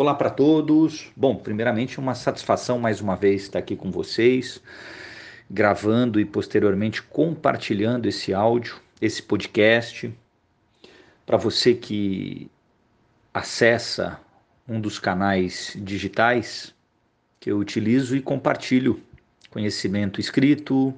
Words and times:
Olá 0.00 0.14
para 0.14 0.30
todos. 0.30 1.10
Bom, 1.16 1.34
primeiramente, 1.34 1.98
uma 1.98 2.14
satisfação 2.14 2.78
mais 2.78 3.00
uma 3.00 3.16
vez 3.16 3.42
estar 3.42 3.58
aqui 3.58 3.74
com 3.74 3.90
vocês, 3.90 4.62
gravando 5.50 6.20
e 6.20 6.24
posteriormente 6.24 7.02
compartilhando 7.02 8.06
esse 8.06 8.32
áudio, 8.32 8.76
esse 9.02 9.20
podcast. 9.20 10.14
Para 11.26 11.36
você 11.36 11.74
que 11.74 12.48
acessa 13.34 14.20
um 14.68 14.80
dos 14.80 15.00
canais 15.00 15.76
digitais 15.76 16.72
que 17.40 17.50
eu 17.50 17.58
utilizo 17.58 18.16
e 18.16 18.22
compartilho 18.22 19.02
conhecimento 19.50 20.20
escrito, 20.20 20.94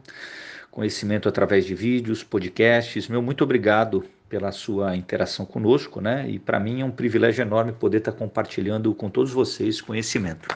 conhecimento 0.70 1.26
através 1.26 1.64
de 1.64 1.74
vídeos, 1.74 2.22
podcasts. 2.22 3.08
Meu 3.08 3.22
muito 3.22 3.42
obrigado 3.42 4.04
pela 4.30 4.52
sua 4.52 4.96
interação 4.96 5.44
conosco, 5.44 6.00
né? 6.00 6.30
E 6.30 6.38
para 6.38 6.60
mim 6.60 6.80
é 6.80 6.84
um 6.84 6.90
privilégio 6.90 7.42
enorme 7.42 7.72
poder 7.72 7.98
estar 7.98 8.12
compartilhando 8.12 8.94
com 8.94 9.10
todos 9.10 9.32
vocês 9.32 9.80
conhecimento. 9.80 10.48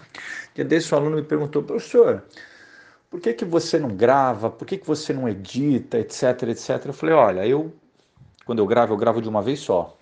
Dia 0.55 0.65
desse 0.65 0.95
um 0.95 0.99
aluno 0.99 1.17
me 1.17 1.25
perguntou, 1.25 1.61
professor, 1.61 2.23
por 3.11 3.21
que, 3.21 3.33
que 3.35 3.45
você 3.45 3.77
não 3.81 3.89
grava? 3.89 4.49
Por 4.49 4.65
que, 4.65 4.79
que 4.79 4.87
você 4.87 5.13
não 5.13 5.29
edita, 5.29 5.99
etc, 5.99 6.45
etc? 6.45 6.87
Eu 6.87 6.93
falei, 6.93 7.15
olha, 7.17 7.47
eu, 7.47 7.75
quando 8.47 8.61
eu 8.61 8.67
gravo, 8.67 8.95
eu 8.95 8.97
gravo 8.97 9.21
de 9.21 9.29
uma 9.29 9.43
vez 9.43 9.59
só. 9.59 9.97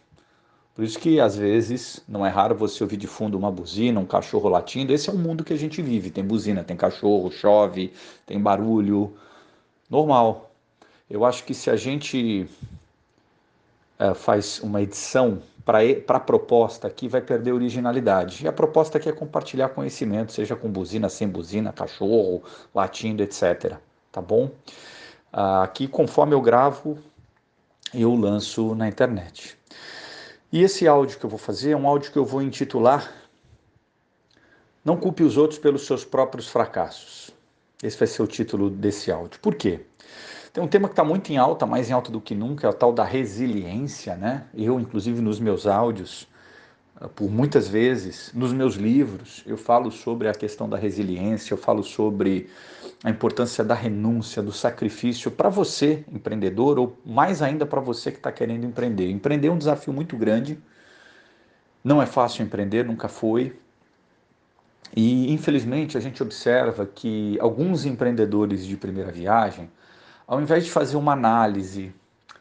Por 0.74 0.84
isso 0.84 0.98
que 0.98 1.18
às 1.18 1.34
vezes 1.34 2.02
não 2.06 2.24
é 2.26 2.28
raro 2.28 2.54
você 2.54 2.84
ouvir 2.84 2.98
de 2.98 3.06
fundo 3.06 3.38
uma 3.38 3.50
buzina, 3.50 3.98
um 3.98 4.06
cachorro 4.06 4.50
latindo. 4.50 4.92
Esse 4.92 5.08
é 5.08 5.12
o 5.12 5.18
mundo 5.18 5.44
que 5.44 5.52
a 5.54 5.58
gente 5.58 5.80
vive. 5.80 6.10
Tem 6.10 6.22
buzina, 6.22 6.62
tem 6.62 6.76
cachorro, 6.76 7.30
chove, 7.30 7.92
tem 8.26 8.38
barulho. 8.38 9.14
Normal. 9.88 10.50
Eu 11.08 11.24
acho 11.24 11.44
que 11.44 11.54
se 11.54 11.70
a 11.70 11.76
gente 11.76 12.46
é, 13.98 14.14
faz 14.14 14.60
uma 14.60 14.82
edição 14.82 15.42
para 15.64 15.80
a 16.16 16.20
proposta 16.20 16.88
aqui, 16.88 17.08
vai 17.08 17.20
perder 17.20 17.52
originalidade. 17.52 18.44
E 18.44 18.48
a 18.48 18.52
proposta 18.52 18.98
aqui 18.98 19.08
é 19.08 19.12
compartilhar 19.12 19.68
conhecimento, 19.70 20.32
seja 20.32 20.56
com 20.56 20.68
buzina, 20.70 21.08
sem 21.08 21.28
buzina, 21.28 21.72
cachorro, 21.72 22.42
latindo, 22.74 23.22
etc. 23.22 23.76
Tá 24.10 24.20
bom? 24.20 24.50
Ah, 25.32 25.62
aqui, 25.62 25.86
conforme 25.86 26.34
eu 26.34 26.40
gravo, 26.40 26.98
eu 27.94 28.14
lanço 28.14 28.74
na 28.74 28.88
internet. 28.88 29.56
E 30.52 30.62
esse 30.62 30.86
áudio 30.86 31.18
que 31.18 31.24
eu 31.24 31.30
vou 31.30 31.38
fazer 31.38 31.72
é 31.72 31.76
um 31.76 31.86
áudio 31.86 32.12
que 32.12 32.18
eu 32.18 32.24
vou 32.26 32.42
intitular 32.42 33.10
Não 34.84 34.96
culpe 34.96 35.22
os 35.22 35.36
outros 35.36 35.58
pelos 35.58 35.86
seus 35.86 36.04
próprios 36.04 36.48
fracassos. 36.48 37.30
Esse 37.82 37.96
vai 37.98 38.08
ser 38.08 38.22
o 38.22 38.26
título 38.26 38.68
desse 38.68 39.10
áudio. 39.12 39.40
Por 39.40 39.54
quê? 39.54 39.86
Tem 40.52 40.62
um 40.62 40.68
tema 40.68 40.86
que 40.86 40.92
está 40.92 41.02
muito 41.02 41.32
em 41.32 41.38
alta, 41.38 41.64
mais 41.64 41.88
em 41.88 41.94
alta 41.94 42.12
do 42.12 42.20
que 42.20 42.34
nunca, 42.34 42.66
é 42.66 42.70
o 42.70 42.74
tal 42.74 42.92
da 42.92 43.04
resiliência, 43.04 44.14
né? 44.16 44.44
Eu, 44.54 44.78
inclusive, 44.78 45.22
nos 45.22 45.40
meus 45.40 45.66
áudios, 45.66 46.28
por 47.14 47.30
muitas 47.30 47.66
vezes, 47.66 48.30
nos 48.34 48.52
meus 48.52 48.74
livros, 48.74 49.42
eu 49.46 49.56
falo 49.56 49.90
sobre 49.90 50.28
a 50.28 50.34
questão 50.34 50.68
da 50.68 50.76
resiliência, 50.76 51.54
eu 51.54 51.58
falo 51.58 51.82
sobre 51.82 52.50
a 53.02 53.08
importância 53.08 53.64
da 53.64 53.74
renúncia, 53.74 54.42
do 54.42 54.52
sacrifício 54.52 55.30
para 55.30 55.48
você, 55.48 56.04
empreendedor, 56.12 56.78
ou 56.78 56.98
mais 57.04 57.40
ainda 57.40 57.64
para 57.64 57.80
você 57.80 58.10
que 58.10 58.18
está 58.18 58.30
querendo 58.30 58.66
empreender. 58.66 59.10
Empreender 59.10 59.48
é 59.48 59.50
um 59.50 59.58
desafio 59.58 59.92
muito 59.92 60.18
grande, 60.18 60.58
não 61.82 62.00
é 62.00 62.06
fácil 62.06 62.44
empreender, 62.44 62.84
nunca 62.84 63.08
foi. 63.08 63.58
E 64.94 65.32
infelizmente 65.32 65.96
a 65.96 66.00
gente 66.00 66.22
observa 66.22 66.84
que 66.84 67.38
alguns 67.40 67.86
empreendedores 67.86 68.66
de 68.66 68.76
primeira 68.76 69.10
viagem, 69.10 69.70
ao 70.32 70.40
invés 70.40 70.64
de 70.64 70.70
fazer 70.70 70.96
uma 70.96 71.12
análise, 71.12 71.94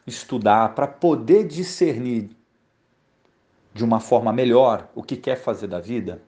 estudar 0.06 0.74
para 0.74 0.86
poder 0.86 1.46
discernir 1.46 2.30
de 3.74 3.84
uma 3.84 4.00
forma 4.00 4.32
melhor 4.32 4.88
o 4.94 5.02
que 5.02 5.14
quer 5.14 5.36
fazer 5.36 5.66
da 5.66 5.78
vida, 5.78 6.22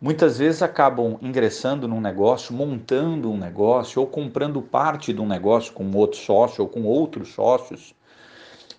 muitas 0.00 0.38
vezes 0.38 0.62
acabam 0.62 1.18
ingressando 1.20 1.86
num 1.86 2.00
negócio, 2.00 2.54
montando 2.54 3.30
um 3.30 3.36
negócio 3.36 4.00
ou 4.00 4.06
comprando 4.06 4.62
parte 4.62 5.12
de 5.12 5.20
um 5.20 5.26
negócio 5.26 5.74
com 5.74 5.90
outro 5.94 6.18
sócio 6.18 6.62
ou 6.62 6.70
com 6.70 6.84
outros 6.84 7.34
sócios. 7.34 7.94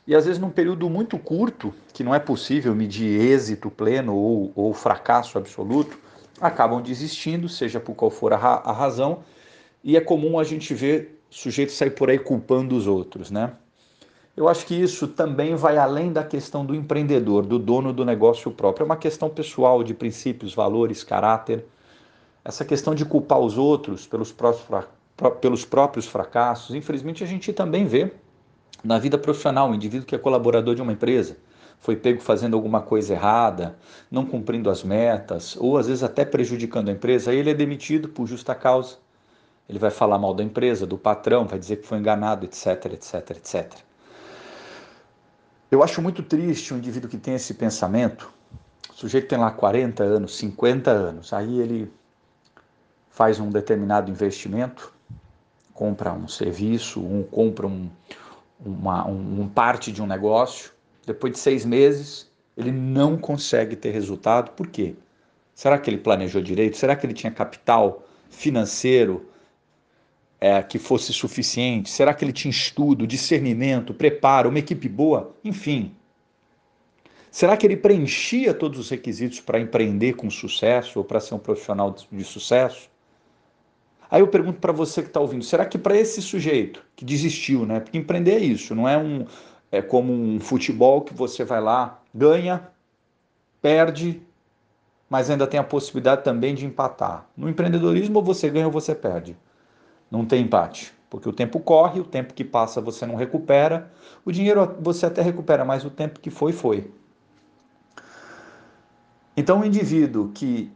E 0.08 0.16
às 0.16 0.26
vezes 0.26 0.42
num 0.42 0.50
período 0.50 0.90
muito 0.90 1.20
curto, 1.20 1.76
que 1.94 2.04
não 2.04 2.16
é 2.16 2.18
possível 2.18 2.74
medir 2.74 3.22
êxito 3.22 3.70
pleno 3.70 4.16
ou, 4.16 4.52
ou 4.56 4.74
fracasso 4.74 5.38
absoluto, 5.38 5.96
acabam 6.42 6.82
desistindo, 6.82 7.48
seja 7.48 7.80
por 7.80 7.94
qual 7.94 8.10
for 8.10 8.34
a, 8.34 8.36
ra 8.36 8.64
a 8.66 8.72
razão, 8.72 9.20
e 9.84 9.96
é 9.96 10.02
comum 10.02 10.40
a 10.40 10.44
gente 10.44 10.74
ver 10.74 11.16
sujeitos 11.36 11.76
sair 11.76 11.90
por 11.90 12.10
aí 12.10 12.18
culpando 12.18 12.78
os 12.78 12.88
outros, 12.88 13.30
né? 13.30 13.52
Eu 14.38 14.48
acho 14.48 14.66
que 14.66 14.74
isso 14.74 15.06
também 15.08 15.54
vai 15.54 15.78
além 15.78 16.12
da 16.12 16.24
questão 16.24 16.66
do 16.66 16.74
empreendedor, 16.74 17.46
do 17.46 17.60
dono 17.60 17.92
do 17.92 18.06
negócio 18.06 18.50
próprio. 18.52 18.84
É 18.84 18.86
uma 18.86 18.96
questão 18.96 19.30
pessoal 19.30 19.84
de 19.84 19.94
princípios, 19.94 20.54
valores, 20.54 21.04
caráter. 21.04 21.66
Essa 22.44 22.64
questão 22.64 22.96
de 22.96 23.04
culpar 23.04 23.40
os 23.40 23.58
outros 23.58 24.08
pelos 24.08 24.32
próprios, 24.32 24.88
pelos 25.42 25.66
próprios 25.66 26.08
fracassos, 26.08 26.74
infelizmente 26.74 27.24
a 27.24 27.28
gente 27.28 27.52
também 27.52 27.86
vê 27.86 28.14
na 28.82 28.98
vida 28.98 29.18
profissional, 29.18 29.70
um 29.70 29.76
indivíduo 29.76 30.06
que 30.06 30.16
é 30.16 30.18
colaborador 30.18 30.74
de 30.74 30.82
uma 30.82 30.94
empresa, 30.94 31.38
foi 31.80 31.96
pego 31.96 32.22
fazendo 32.22 32.56
alguma 32.56 32.82
coisa 32.82 33.14
errada, 33.14 33.78
não 34.10 34.26
cumprindo 34.26 34.70
as 34.70 34.84
metas, 34.84 35.58
ou 35.58 35.78
às 35.78 35.88
vezes 35.88 36.04
até 36.04 36.24
prejudicando 36.24 36.90
a 36.90 36.92
empresa, 36.92 37.32
aí 37.32 37.38
ele 37.38 37.50
é 37.50 37.54
demitido 37.54 38.08
por 38.08 38.26
justa 38.26 38.56
causa. 38.56 39.05
Ele 39.68 39.80
vai 39.80 39.90
falar 39.90 40.20
mal 40.20 40.34
da 40.34 40.44
empresa, 40.44 40.86
do 40.86 40.98
patrão, 40.98 41.46
vai 41.46 41.58
dizer 41.58 41.78
que 41.78 41.88
foi 41.88 41.98
enganado, 41.98 42.46
etc, 42.46 42.86
etc, 42.94 43.32
etc. 43.32 43.74
Eu 45.72 45.84
acho 45.84 46.02
muito 46.02 46.22
triste 46.22 46.74
um 46.74 46.78
indivíduo 46.78 47.10
que 47.10 47.18
tem 47.18 47.34
esse 47.34 47.54
pensamento. 47.54 48.32
O 48.92 48.94
sujeito 48.94 49.28
tem 49.28 49.38
lá 49.38 49.52
40 49.52 50.04
anos, 50.04 50.38
50 50.38 50.92
anos, 50.92 51.34
aí 51.34 51.60
ele 51.60 51.92
faz 53.10 53.40
um 53.40 53.50
determinado 53.50 54.12
investimento, 54.12 54.94
compra 55.74 56.14
um 56.14 56.28
serviço, 56.28 57.02
um, 57.02 57.24
compra 57.24 57.66
um, 57.66 57.90
uma 58.64 59.08
um, 59.08 59.42
um 59.42 59.50
parte 59.50 59.92
de 59.92 60.02
um 60.02 60.08
negócio. 60.08 60.72
Depois 61.06 61.34
de 61.34 61.40
seis 61.40 61.66
meses, 61.66 62.32
ele 62.56 62.72
não 62.72 63.18
consegue 63.18 63.76
ter 63.76 63.92
resultado. 63.92 64.52
Por 64.52 64.68
quê? 64.68 64.96
Será 65.54 65.78
que 65.78 65.90
ele 65.90 65.98
planejou 65.98 66.42
direito? 66.42 66.78
Será 66.78 66.96
que 66.96 67.06
ele 67.06 67.14
tinha 67.14 67.32
capital 67.32 68.04
financeiro 68.30 69.26
é, 70.46 70.62
que 70.62 70.78
fosse 70.78 71.12
suficiente? 71.12 71.90
Será 71.90 72.14
que 72.14 72.24
ele 72.24 72.32
tinha 72.32 72.52
estudo, 72.52 73.08
discernimento, 73.08 73.96
preparo, 73.96 74.50
uma 74.50 74.60
equipe 74.60 74.88
boa? 74.88 75.36
Enfim. 75.44 75.96
Será 77.32 77.58
que 77.58 77.66
ele 77.66 77.76
preenchia 77.76 78.54
todos 78.54 78.78
os 78.78 78.88
requisitos 78.92 79.40
para 79.40 79.60
empreender 79.60 80.14
com 80.14 80.30
sucesso 80.30 81.00
ou 81.00 81.04
para 81.04 81.20
ser 81.20 81.34
um 81.34 81.40
profissional 81.40 81.96
de 82.12 82.24
sucesso? 82.24 82.92
Aí 84.10 84.22
eu 84.22 84.28
pergunto 84.28 84.60
para 84.60 84.72
você 84.72 85.02
que 85.02 85.08
está 85.08 85.20
ouvindo, 85.20 85.44
será 85.44 85.66
que 85.66 85.80
para 85.80 85.98
esse 85.98 86.22
sujeito 86.22 86.86
que 86.96 87.04
desistiu, 87.04 87.66
né? 87.66 87.80
Porque 87.80 87.98
empreender 87.98 88.34
é 88.34 88.40
isso, 88.40 88.76
não 88.76 88.88
é 88.88 88.96
um 88.96 89.26
é 89.72 89.82
como 89.82 90.14
um 90.14 90.40
futebol 90.40 91.02
que 91.02 91.14
você 91.14 91.44
vai 91.44 91.60
lá, 91.60 92.00
ganha, 92.14 92.70
perde, 93.64 94.22
mas 95.10 95.28
ainda 95.32 95.48
tem 95.48 95.60
a 95.60 95.64
possibilidade 95.64 96.24
também 96.24 96.54
de 96.54 96.68
empatar. 96.68 97.28
No 97.36 97.50
empreendedorismo, 97.50 98.20
ou 98.20 98.24
você 98.24 98.48
ganha 98.48 98.68
ou 98.68 98.72
você 98.72 98.94
perde 98.94 99.36
não 100.16 100.26
tem 100.26 100.44
empate, 100.44 100.94
porque 101.10 101.28
o 101.28 101.34
tempo 101.34 101.60
corre, 101.60 102.00
o 102.00 102.06
tempo 102.06 102.34
que 102.34 102.44
passa 102.44 102.80
você 102.80 103.06
não 103.06 103.16
recupera, 103.16 103.92
o 104.24 104.32
dinheiro 104.32 104.76
você 104.80 105.06
até 105.06 105.22
recupera, 105.22 105.66
mas 105.66 105.84
o 105.84 105.90
tempo 105.90 106.20
que 106.20 106.30
foi, 106.30 106.54
foi. 106.54 106.90
Então, 109.38 109.60
o 109.60 109.66
indivíduo 109.66 110.32
que 110.34 110.72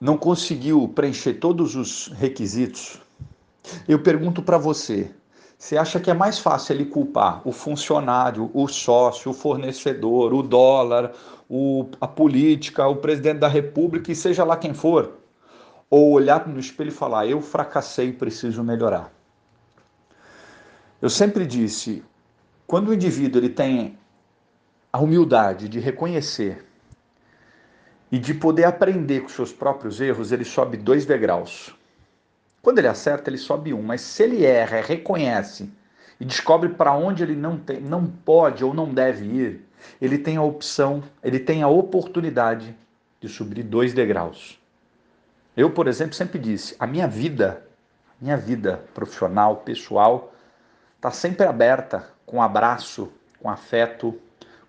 não 0.00 0.16
conseguiu 0.16 0.88
preencher 0.88 1.34
todos 1.34 1.76
os 1.76 2.08
requisitos, 2.08 2.98
eu 3.86 4.02
pergunto 4.02 4.42
para 4.42 4.56
você: 4.56 5.10
você 5.58 5.76
acha 5.76 6.00
que 6.00 6.10
é 6.10 6.14
mais 6.14 6.38
fácil 6.38 6.74
ele 6.74 6.86
culpar 6.86 7.46
o 7.46 7.52
funcionário, 7.52 8.50
o 8.54 8.66
sócio, 8.66 9.30
o 9.30 9.34
fornecedor, 9.34 10.32
o 10.32 10.42
dólar, 10.42 11.12
o, 11.50 11.86
a 12.00 12.08
política, 12.08 12.88
o 12.88 12.96
presidente 12.96 13.40
da 13.40 13.48
república 13.48 14.10
e 14.10 14.16
seja 14.16 14.42
lá 14.42 14.56
quem 14.56 14.72
for? 14.72 15.19
Ou 15.90 16.12
olhar 16.12 16.46
no 16.46 16.60
espelho 16.60 16.88
e 16.88 16.92
falar: 16.92 17.26
eu 17.26 17.42
fracassei, 17.42 18.12
preciso 18.12 18.62
melhorar. 18.62 19.12
Eu 21.02 21.10
sempre 21.10 21.44
disse, 21.44 22.04
quando 22.66 22.88
o 22.88 22.94
indivíduo 22.94 23.40
ele 23.40 23.48
tem 23.48 23.98
a 24.92 25.00
humildade 25.00 25.68
de 25.68 25.80
reconhecer 25.80 26.64
e 28.12 28.18
de 28.18 28.34
poder 28.34 28.64
aprender 28.64 29.22
com 29.22 29.28
seus 29.28 29.52
próprios 29.52 30.00
erros, 30.00 30.30
ele 30.30 30.44
sobe 30.44 30.76
dois 30.76 31.04
degraus. 31.04 31.74
Quando 32.62 32.78
ele 32.78 32.88
acerta, 32.88 33.30
ele 33.30 33.38
sobe 33.38 33.72
um, 33.72 33.82
mas 33.82 34.02
se 34.02 34.22
ele 34.22 34.44
erra, 34.44 34.82
reconhece 34.82 35.72
e 36.20 36.24
descobre 36.24 36.68
para 36.68 36.92
onde 36.92 37.22
ele 37.22 37.34
não, 37.34 37.56
tem, 37.56 37.80
não 37.80 38.06
pode 38.06 38.62
ou 38.62 38.74
não 38.74 38.92
deve 38.92 39.24
ir, 39.24 39.66
ele 40.00 40.18
tem 40.18 40.36
a 40.36 40.42
opção, 40.42 41.02
ele 41.24 41.38
tem 41.38 41.62
a 41.62 41.68
oportunidade 41.68 42.76
de 43.18 43.28
subir 43.28 43.62
dois 43.62 43.94
degraus. 43.94 44.59
Eu, 45.56 45.70
por 45.70 45.88
exemplo, 45.88 46.14
sempre 46.14 46.38
disse: 46.38 46.76
a 46.78 46.86
minha 46.86 47.08
vida, 47.08 47.66
minha 48.20 48.36
vida 48.36 48.84
profissional, 48.94 49.56
pessoal, 49.58 50.32
está 50.96 51.10
sempre 51.10 51.46
aberta, 51.46 52.08
com 52.24 52.42
abraço, 52.42 53.12
com 53.40 53.50
afeto, 53.50 54.20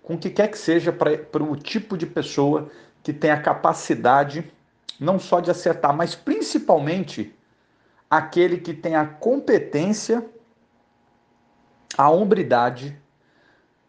com 0.02 0.14
o 0.14 0.18
que 0.18 0.30
quer 0.30 0.48
que 0.48 0.58
seja 0.58 0.92
para 0.92 1.42
o 1.42 1.56
tipo 1.56 1.96
de 1.96 2.06
pessoa 2.06 2.70
que 3.02 3.12
tem 3.12 3.30
a 3.30 3.40
capacidade 3.40 4.50
não 4.98 5.18
só 5.18 5.40
de 5.40 5.50
acertar, 5.50 5.94
mas 5.94 6.14
principalmente 6.14 7.34
aquele 8.08 8.58
que 8.58 8.72
tem 8.72 8.94
a 8.94 9.04
competência, 9.04 10.24
a 11.96 12.10
hombridade 12.10 12.96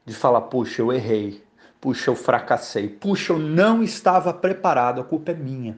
de 0.05 0.13
falar: 0.13 0.41
puxa, 0.41 0.81
eu 0.81 0.91
errei, 0.91 1.43
puxa, 1.79 2.09
eu 2.09 2.15
fracassei, 2.15 2.87
puxa, 2.89 3.33
eu 3.33 3.39
não 3.39 3.83
estava 3.83 4.33
preparado, 4.33 5.01
a 5.01 5.03
culpa 5.03 5.31
é 5.31 5.35
minha. 5.35 5.77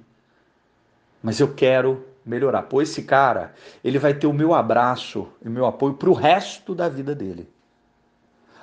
Mas 1.26 1.40
eu 1.40 1.52
quero 1.56 2.06
melhorar. 2.24 2.62
Pô, 2.62 2.84
esse 2.84 3.02
cara, 3.02 3.56
ele 3.84 3.98
vai 3.98 4.14
ter 4.14 4.28
o 4.28 4.34
meu 4.34 4.54
abraço 4.54 5.28
e 5.44 5.48
o 5.48 5.52
meu 5.52 5.66
apoio 5.66 5.96
para 5.96 6.08
o 6.08 6.14
resto 6.14 6.76
da 6.76 6.88
vida 6.88 7.16
dele. 7.16 7.52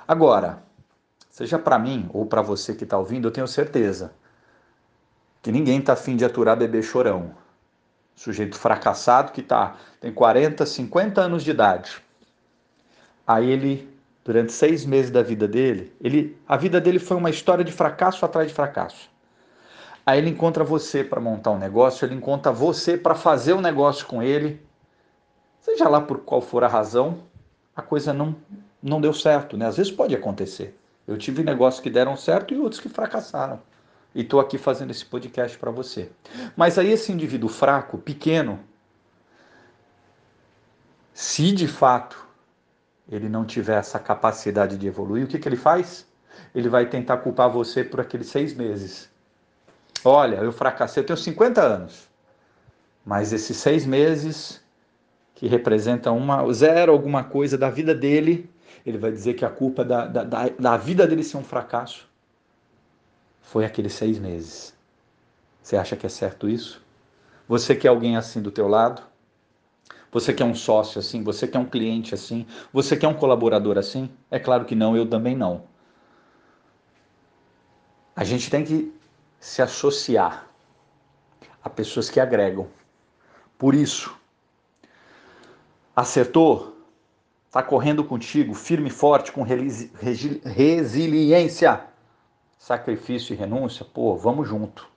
Agora, 0.07 0.63
seja 1.29 1.59
para 1.59 1.77
mim 1.77 2.09
ou 2.13 2.25
para 2.25 2.41
você 2.41 2.73
que 2.73 2.85
está 2.85 2.97
ouvindo, 2.97 3.27
eu 3.27 3.31
tenho 3.31 3.49
certeza 3.49 4.13
que 5.41 5.51
ninguém 5.51 5.79
está 5.79 5.91
afim 5.91 6.15
de 6.15 6.23
aturar 6.23 6.55
bebê 6.55 6.81
chorão. 6.81 7.35
Sujeito 8.15 8.57
fracassado 8.57 9.33
que 9.33 9.41
tá, 9.41 9.75
tem 9.99 10.13
40, 10.13 10.65
50 10.65 11.19
anos 11.19 11.43
de 11.43 11.51
idade. 11.51 12.01
Aí 13.27 13.49
ele, 13.49 13.93
durante 14.23 14.53
seis 14.53 14.85
meses 14.85 15.11
da 15.11 15.21
vida 15.21 15.49
dele, 15.49 15.91
ele, 15.99 16.41
a 16.47 16.55
vida 16.55 16.79
dele 16.79 16.99
foi 16.99 17.17
uma 17.17 17.29
história 17.29 17.65
de 17.65 17.73
fracasso 17.73 18.23
atrás 18.23 18.47
de 18.47 18.53
fracasso. 18.53 19.11
Aí 20.05 20.17
ele 20.19 20.29
encontra 20.29 20.63
você 20.63 21.03
para 21.03 21.21
montar 21.21 21.51
um 21.51 21.57
negócio, 21.57 22.05
ele 22.05 22.15
encontra 22.15 22.51
você 22.51 22.97
para 22.97 23.15
fazer 23.15 23.53
um 23.53 23.61
negócio 23.61 24.05
com 24.05 24.21
ele. 24.21 24.61
Seja 25.59 25.87
lá 25.87 26.01
por 26.01 26.19
qual 26.19 26.41
for 26.41 26.63
a 26.63 26.67
razão, 26.67 27.19
a 27.75 27.81
coisa 27.81 28.13
não, 28.13 28.35
não 28.81 28.99
deu 28.99 29.13
certo, 29.13 29.55
né? 29.55 29.65
Às 29.65 29.77
vezes 29.77 29.91
pode 29.91 30.13
acontecer. 30.13 30.77
Eu 31.07 31.17
tive 31.17 31.43
negócios 31.43 31.81
que 31.81 31.89
deram 31.89 32.17
certo 32.17 32.53
e 32.53 32.59
outros 32.59 32.81
que 32.81 32.89
fracassaram 32.89 33.59
e 34.15 34.21
estou 34.21 34.39
aqui 34.39 34.57
fazendo 34.57 34.91
esse 34.91 35.05
podcast 35.05 35.57
para 35.57 35.71
você. 35.71 36.11
Mas 36.55 36.77
aí 36.77 36.91
esse 36.91 37.11
indivíduo 37.11 37.49
fraco, 37.49 37.97
pequeno, 37.97 38.59
se 41.13 41.51
de 41.51 41.67
fato 41.67 42.27
ele 43.09 43.27
não 43.27 43.45
tiver 43.45 43.77
essa 43.77 43.99
capacidade 43.99 44.77
de 44.77 44.87
evoluir, 44.87 45.25
o 45.25 45.27
que, 45.27 45.39
que 45.39 45.47
ele 45.47 45.55
faz? 45.55 46.07
Ele 46.53 46.69
vai 46.69 46.87
tentar 46.87 47.17
culpar 47.17 47.49
você 47.49 47.83
por 47.83 47.99
aqueles 47.99 48.27
seis 48.27 48.53
meses. 48.53 49.09
Olha, 50.03 50.37
eu 50.37 50.51
fracassei, 50.51 51.01
eu 51.01 51.07
tenho 51.07 51.17
50 51.17 51.61
anos, 51.61 52.09
mas 53.05 53.31
esses 53.31 53.57
seis 53.57 53.85
meses 53.85 54.61
que 55.35 55.47
representam 55.47 56.17
uma 56.17 56.51
zero 56.53 56.91
alguma 56.91 57.23
coisa 57.23 57.57
da 57.57 57.69
vida 57.69 57.95
dele, 57.95 58.49
ele 58.85 58.97
vai 58.97 59.11
dizer 59.11 59.33
que 59.33 59.45
a 59.45 59.49
culpa 59.49 59.81
é 59.81 59.85
da, 59.85 60.05
da, 60.05 60.23
da, 60.23 60.49
da 60.49 60.77
vida 60.77 61.07
dele 61.07 61.23
ser 61.23 61.37
um 61.37 61.43
fracasso 61.43 62.11
foi 63.43 63.65
aqueles 63.65 63.93
seis 63.93 64.17
meses. 64.17 64.73
Você 65.61 65.77
acha 65.77 65.95
que 65.95 66.07
é 66.07 66.09
certo 66.09 66.49
isso? 66.49 66.81
Você 67.47 67.75
quer 67.75 67.89
alguém 67.89 68.17
assim 68.17 68.41
do 68.41 68.49
teu 68.49 68.67
lado? 68.67 69.03
Você 70.11 70.33
quer 70.33 70.45
um 70.45 70.55
sócio 70.55 70.97
assim? 70.97 71.23
Você 71.23 71.47
quer 71.47 71.59
um 71.59 71.65
cliente 71.65 72.15
assim? 72.15 72.47
Você 72.71 72.97
quer 72.97 73.07
um 73.07 73.13
colaborador 73.13 73.77
assim? 73.77 74.09
É 74.31 74.39
claro 74.39 74.65
que 74.65 74.73
não, 74.73 74.97
eu 74.97 75.07
também 75.07 75.35
não. 75.35 75.65
A 78.15 78.23
gente 78.23 78.49
tem 78.49 78.63
que 78.63 78.91
se 79.43 79.61
associar 79.61 80.47
a 81.61 81.69
pessoas 81.69 82.09
que 82.09 82.17
agregam. 82.17 82.65
Por 83.57 83.75
isso, 83.75 84.15
acertou? 85.93 86.77
Está 87.45 87.61
correndo 87.61 88.05
contigo, 88.05 88.53
firme 88.53 88.87
e 88.87 88.91
forte, 88.91 89.33
com 89.33 89.43
resiliência 90.45 91.85
sacrifício 92.57 93.33
e 93.33 93.35
renúncia, 93.35 93.85
pô, 93.85 94.15
vamos 94.15 94.47
junto. 94.47 94.87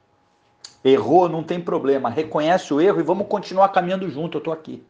Errou, 0.85 1.29
não 1.29 1.43
tem 1.43 1.61
problema, 1.61 2.09
reconhece 2.09 2.73
o 2.73 2.81
erro 2.81 3.01
e 3.01 3.03
vamos 3.03 3.27
continuar 3.27 3.71
caminhando 3.71 4.09
junto, 4.09 4.37
eu 4.37 4.39
estou 4.39 4.53
aqui. 4.53 4.87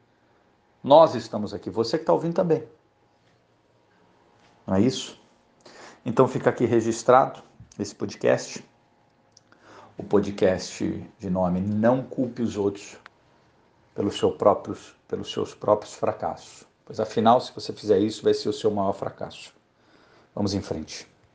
Nós 0.85 1.15
estamos 1.15 1.55
aqui, 1.55 1.71
você 1.71 1.97
que 1.97 2.03
está 2.03 2.13
ouvindo 2.13 2.35
também. 2.35 2.63
Não 4.67 4.75
é 4.75 4.83
isso? 4.83 5.19
Então 6.05 6.29
fica 6.29 6.51
aqui 6.51 6.67
registrado 6.67 7.43
esse 7.79 7.95
podcast. 7.95 8.63
O 9.99 10.05
podcast 10.05 11.09
de 11.19 11.31
nome 11.31 11.59
Não 11.59 12.03
Culpe 12.03 12.43
os 12.43 12.57
Outros 12.57 12.99
pelos, 13.95 14.19
seu 14.19 14.31
próprios, 14.31 14.95
pelos 15.09 15.33
seus 15.33 15.55
próprios 15.55 15.95
fracassos. 15.95 16.65
Pois 16.85 17.01
afinal, 17.01 17.41
se 17.41 17.51
você 17.55 17.73
fizer 17.73 17.99
isso, 17.99 18.23
vai 18.23 18.35
ser 18.35 18.51
o 18.51 18.53
seu 18.53 18.71
maior 18.71 18.93
fracasso. 18.93 19.55
Vamos 20.35 20.53
em 20.53 20.61
frente. 20.61 21.16